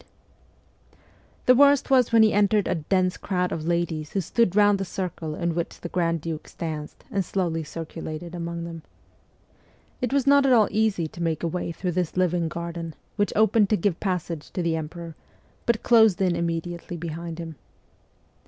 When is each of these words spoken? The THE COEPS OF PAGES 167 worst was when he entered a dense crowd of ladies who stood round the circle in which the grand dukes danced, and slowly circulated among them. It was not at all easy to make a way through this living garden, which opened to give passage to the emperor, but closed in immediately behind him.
The 1.45 1.53
THE 1.53 1.53
COEPS 1.53 1.81
OF 1.81 1.85
PAGES 1.85 1.89
167 1.89 1.91
worst 1.91 1.91
was 1.91 2.11
when 2.11 2.23
he 2.23 2.33
entered 2.33 2.67
a 2.67 2.83
dense 2.89 3.17
crowd 3.17 3.51
of 3.51 3.67
ladies 3.67 4.13
who 4.13 4.19
stood 4.21 4.55
round 4.55 4.79
the 4.79 4.83
circle 4.83 5.35
in 5.35 5.53
which 5.53 5.79
the 5.79 5.89
grand 5.89 6.21
dukes 6.21 6.55
danced, 6.55 7.03
and 7.11 7.23
slowly 7.23 7.63
circulated 7.63 8.33
among 8.33 8.63
them. 8.63 8.81
It 10.01 10.11
was 10.11 10.25
not 10.25 10.47
at 10.47 10.53
all 10.53 10.67
easy 10.71 11.07
to 11.07 11.21
make 11.21 11.43
a 11.43 11.47
way 11.47 11.71
through 11.71 11.91
this 11.91 12.17
living 12.17 12.47
garden, 12.47 12.95
which 13.15 13.31
opened 13.35 13.69
to 13.69 13.77
give 13.77 13.99
passage 13.99 14.49
to 14.53 14.63
the 14.63 14.75
emperor, 14.75 15.13
but 15.67 15.83
closed 15.83 16.19
in 16.19 16.35
immediately 16.35 16.97
behind 16.97 17.37
him. 17.37 17.57